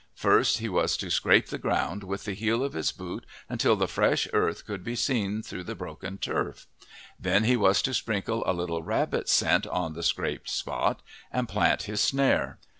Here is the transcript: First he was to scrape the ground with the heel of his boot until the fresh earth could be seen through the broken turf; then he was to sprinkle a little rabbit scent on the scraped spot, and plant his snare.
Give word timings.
First 0.15 0.57
he 0.57 0.67
was 0.67 0.97
to 0.97 1.11
scrape 1.11 1.49
the 1.49 1.59
ground 1.59 2.03
with 2.03 2.25
the 2.25 2.33
heel 2.33 2.63
of 2.63 2.73
his 2.73 2.91
boot 2.91 3.23
until 3.47 3.75
the 3.75 3.87
fresh 3.87 4.27
earth 4.33 4.65
could 4.65 4.83
be 4.83 4.95
seen 4.95 5.43
through 5.43 5.63
the 5.65 5.75
broken 5.75 6.17
turf; 6.17 6.65
then 7.19 7.43
he 7.43 7.55
was 7.55 7.83
to 7.83 7.93
sprinkle 7.93 8.43
a 8.47 8.51
little 8.51 8.81
rabbit 8.81 9.29
scent 9.29 9.67
on 9.67 9.93
the 9.93 10.01
scraped 10.01 10.49
spot, 10.49 11.03
and 11.31 11.47
plant 11.47 11.83
his 11.83 12.01
snare. 12.01 12.57